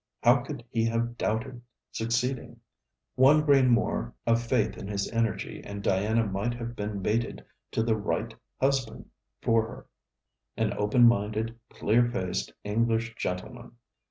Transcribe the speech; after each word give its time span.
How 0.23 0.37
could 0.37 0.63
he 0.71 0.83
have 0.85 1.15
doubted 1.15 1.61
succeeding? 1.91 2.59
One 3.13 3.43
grain 3.45 3.69
more 3.69 4.15
of 4.25 4.41
faith 4.41 4.75
in 4.75 4.87
his 4.87 5.07
energy, 5.11 5.61
and 5.63 5.83
Diana 5.83 6.25
might 6.25 6.55
have 6.55 6.75
been 6.75 7.03
mated 7.03 7.45
to 7.69 7.83
the 7.83 7.95
right 7.95 8.33
husband 8.59 9.11
for 9.43 9.61
her 9.67 9.85
an 10.57 10.73
open 10.73 11.07
minded 11.07 11.59
clear 11.69 12.03
faced 12.09 12.51
English 12.63 13.13
gentleman. 13.13 13.73